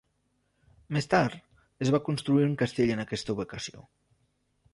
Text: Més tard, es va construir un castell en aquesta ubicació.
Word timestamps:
Més 0.95 1.07
tard, 1.11 1.35
es 1.87 1.91
va 1.97 2.01
construir 2.07 2.47
un 2.49 2.57
castell 2.63 2.95
en 2.97 3.05
aquesta 3.05 3.37
ubicació. 3.37 3.87